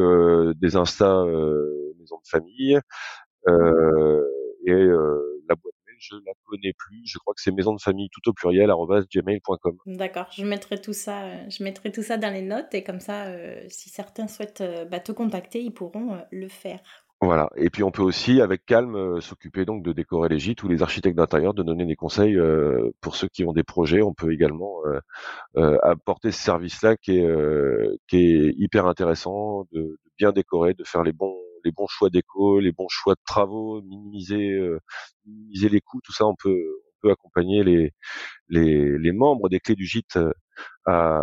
[0.60, 1.24] des Insta
[1.98, 2.78] maison de famille
[4.66, 5.96] et euh, la boîte mail.
[5.98, 7.02] Je la connais plus.
[7.06, 9.78] Je crois que c'est maison de famille tout au pluriel gmail.com.
[9.86, 13.00] D'accord, je mettrai tout ça, euh, je mettrai tout ça dans les notes et comme
[13.00, 16.80] ça, euh, si certains souhaitent bah, te contacter, ils pourront le faire.
[17.22, 17.48] Voilà.
[17.56, 20.68] Et puis on peut aussi, avec calme, euh, s'occuper donc de décorer les gîtes ou
[20.68, 24.02] les architectes d'intérieur de donner des conseils euh, pour ceux qui ont des projets.
[24.02, 24.82] On peut également
[25.56, 27.26] euh, apporter ce service-là qui est
[28.08, 32.08] qui est hyper intéressant, de, de bien décorer, de faire les bons les bons choix
[32.08, 34.78] déco, les bons choix de travaux, minimiser euh,
[35.26, 36.00] minimiser les coûts.
[36.02, 36.64] Tout ça, on peut
[37.04, 37.62] accompagner
[38.48, 40.32] les membres des clés du gîte euh,
[40.86, 41.20] à,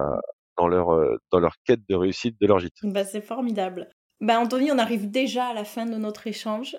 [0.58, 2.78] dans leur euh, dans leur quête de réussite de leur gîte.
[2.84, 3.90] Bah, c'est formidable.
[4.22, 6.78] Bah, Anthony, on arrive déjà à la fin de notre échange.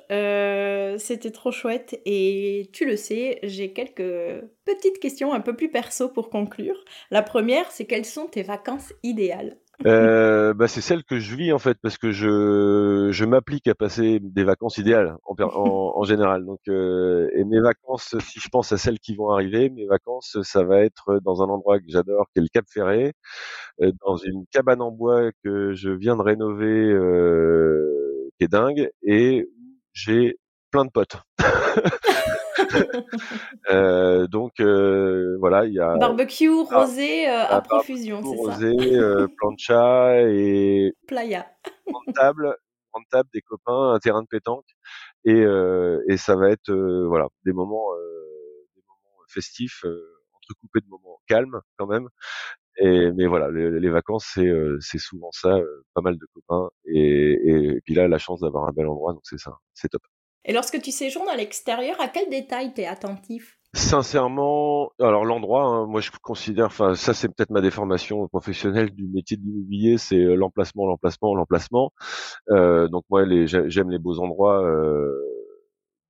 [0.99, 6.09] C'était trop chouette et tu le sais, j'ai quelques petites questions un peu plus perso
[6.09, 6.83] pour conclure.
[7.11, 9.59] La première, c'est quelles sont tes vacances idéales?
[9.87, 13.75] Euh, bah, c'est celle que je vis en fait parce que je je m'applique à
[13.75, 16.45] passer des vacances idéales en, en, en général.
[16.45, 20.39] Donc euh, et mes vacances, si je pense à celles qui vont arriver, mes vacances,
[20.43, 23.13] ça va être dans un endroit que j'adore, qui est le Cap Ferré,
[23.83, 28.91] euh, dans une cabane en bois que je viens de rénover, euh, qui est dingue,
[29.05, 29.49] et
[29.95, 30.39] j'ai
[30.71, 31.19] plein de potes.
[33.71, 38.37] Euh, donc euh, voilà, il y a Barbecue, ah, rosé euh, à un profusion, c'est
[38.37, 41.47] ça rosé, euh, plancha et Playa.
[41.87, 42.57] grande table,
[42.93, 44.67] grande table, des copains, un terrain de pétanque,
[45.25, 50.21] et, euh, et ça va être euh, voilà des moments, euh, des moments festifs, euh,
[50.35, 52.09] entrecoupés de moments calmes quand même.
[52.77, 56.27] Et mais voilà, les, les vacances c'est euh, c'est souvent ça, euh, pas mal de
[56.35, 57.33] copains, et,
[57.77, 60.03] et, puis là la chance d'avoir un bel endroit, donc c'est ça, c'est top.
[60.45, 63.59] Et lorsque tu séjournes à l'extérieur, à quel détail t'es attentif?
[63.75, 69.09] Sincèrement, alors l'endroit, hein, moi je considère, enfin ça c'est peut-être ma déformation professionnelle du
[69.09, 71.93] métier de l'immobilier, c'est euh, l'emplacement, l'emplacement, l'emplacement.
[72.51, 75.13] Euh, donc moi j'aime les beaux endroits euh,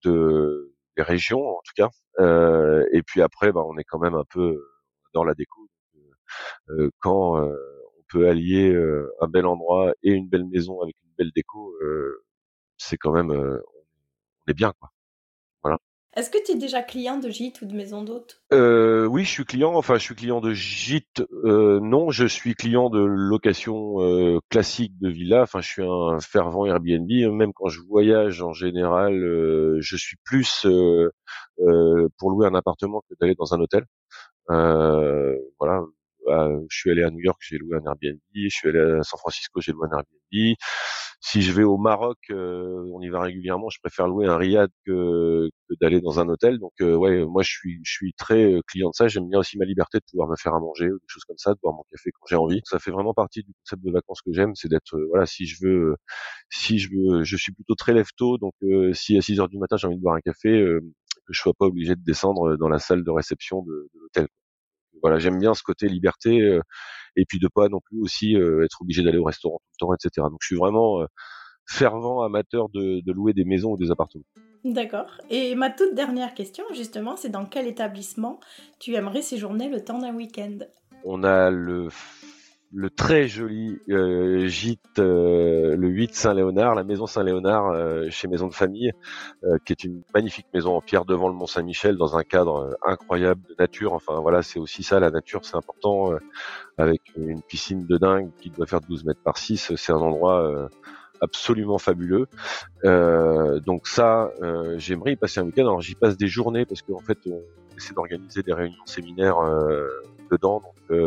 [0.05, 1.89] de des régions en tout cas.
[2.21, 4.59] Euh, et puis après, bah, on est quand même un peu
[5.15, 5.69] dans la déco.
[6.71, 7.57] Euh, quand euh,
[7.99, 11.75] on peut allier euh, un bel endroit et une belle maison avec une belle déco,
[11.83, 12.25] euh,
[12.79, 13.61] c'est quand même, euh,
[14.47, 14.91] on est bien quoi.
[15.63, 15.79] Voilà.
[16.17, 18.41] Est-ce que tu es déjà client de gîte ou de maison d'hôte?
[18.53, 19.75] Euh, Oui, je suis client.
[19.75, 21.23] Enfin, je suis client de gîte.
[21.45, 25.43] Euh, non, je suis client de location euh, classique de villa.
[25.43, 27.11] Enfin, je suis un fervent Airbnb.
[27.33, 31.11] Même quand je voyage en général, euh, je suis plus euh,
[32.19, 33.85] pour louer un appartement que d'aller dans un hôtel.
[34.49, 35.81] voilà.
[36.29, 38.19] Je suis allé à New York, j'ai loué un Airbnb.
[38.35, 40.57] Je suis allé à San Francisco, j'ai loué un Airbnb.
[41.27, 43.71] Si je vais au Maroc, euh, on y va régulièrement.
[43.71, 46.59] Je préfère louer un riad que, que d'aller dans un hôtel.
[46.59, 49.09] Donc euh, ouais, moi je suis je suis très euh, client de ça.
[49.09, 51.39] J'aime bien aussi ma liberté de pouvoir me faire à manger ou des choses comme
[51.39, 52.61] ça, de boire mon café quand j'ai envie.
[52.65, 55.57] Ça fait vraiment partie du concept de vacances que j'aime, c'est d'être voilà si je
[55.65, 55.97] veux
[56.51, 58.37] si je veux je suis plutôt très lève tôt.
[58.39, 58.55] Donc
[58.93, 60.51] si à 6 heures du matin j'ai envie de boire un café,
[61.27, 64.29] que je sois pas obligé de descendre dans la salle de réception de, de l'hôtel.
[65.05, 66.61] Voilà, j'aime bien ce côté liberté
[67.17, 69.87] et puis de pas non plus aussi euh, être obligé d'aller au restaurant tout le
[69.87, 70.27] temps, etc.
[70.31, 71.07] Donc je suis vraiment euh,
[71.67, 74.25] fervent amateur de, de, louer des maisons ou des appartements.
[74.65, 75.21] D'accord.
[75.31, 78.41] Et ma toute dernière question, justement, c'est dans quel établissement
[78.81, 80.59] tu aimerais séjourner le temps d'un week-end?
[81.05, 81.89] On a le
[82.77, 88.49] le très joli euh, gîte, euh, le 8 Saint-Léonard, la maison Saint-Léonard euh, chez Maison
[88.49, 88.93] de Famille,
[89.65, 93.41] qui est une magnifique maison en pierre devant le Mont Saint-Michel, dans un cadre incroyable
[93.49, 93.93] de nature.
[93.93, 96.13] Enfin voilà, c'est aussi ça, la nature, c'est important,
[96.77, 99.75] avec une piscine de dingue qui doit faire 12 mètres par 6.
[99.77, 100.69] C'est un endroit
[101.21, 102.27] absolument fabuleux.
[102.83, 104.31] donc ça,
[104.77, 105.63] j'aimerais y passer un week-end.
[105.63, 107.43] Alors j'y passe des journées parce qu'en fait, on
[107.77, 109.39] essaie d'organiser des réunions séminaires
[110.31, 110.61] dedans.
[110.61, 110.99] Donc,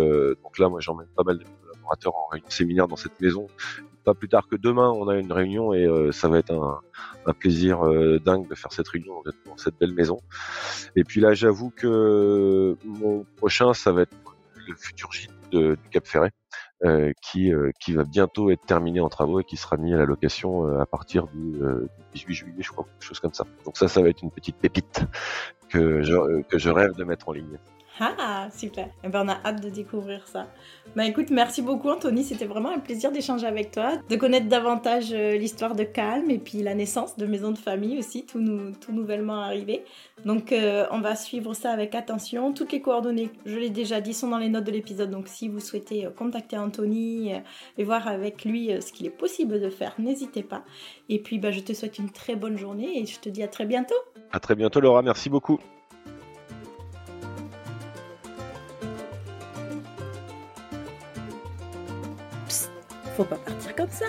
[0.44, 3.48] donc là, moi, j'emmène pas mal de collaborateurs en réunion séminaire dans cette maison.
[4.04, 7.34] Pas plus tard que demain, on a une réunion et euh, ça va être un,
[7.34, 10.20] plaisir euh, dingue de faire cette réunion dans cette belle maison.
[10.96, 14.16] Et puis là, j'avoue que mon prochain, ça va être
[14.56, 16.32] le futur gîte de, du Cap Ferret.
[16.86, 19.98] Euh, qui, euh, qui va bientôt être terminé en travaux et qui sera mis à
[19.98, 21.60] la location euh, à partir du,
[22.14, 23.46] 18 juillet, je crois, quelque chose comme ça.
[23.66, 25.02] Donc ça, ça va être une petite pépite
[25.70, 27.58] que je, que je rêve de mettre en ligne.
[28.00, 28.90] Ah, super.
[29.04, 30.48] Eh ben, on a hâte de découvrir ça.
[30.96, 35.12] Bah écoute, merci beaucoup Anthony, c'était vraiment un plaisir d'échanger avec toi, de connaître davantage
[35.12, 38.40] euh, l'histoire de Calme et puis la naissance de Maison de Famille aussi, tout,
[38.82, 39.84] tout nouvellement arrivé.
[40.26, 42.54] Donc euh, on va suivre ça avec attention.
[42.54, 45.12] Toutes les coordonnées, je l'ai déjà dit, sont dans les notes de l'épisode.
[45.12, 47.34] Donc si vous souhaitez euh, contacter Anthony
[47.78, 50.64] et voir avec lui ce qu'il est possible de faire, n'hésitez pas.
[51.10, 53.48] Et puis bah, je te souhaite une très bonne journée et je te dis à
[53.48, 53.96] très bientôt.
[54.32, 55.60] À très bientôt Laura, merci beaucoup.
[63.18, 64.06] Faut pas partir comme ça.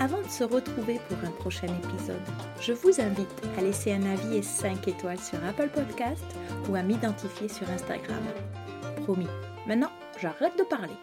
[0.00, 2.22] Avant de se retrouver pour un prochain épisode,
[2.60, 6.24] je vous invite à laisser un avis et 5 étoiles sur Apple Podcast
[6.68, 8.22] ou à m'identifier sur Instagram.
[9.02, 9.26] Promis,
[9.66, 10.94] maintenant j'arrête de parler.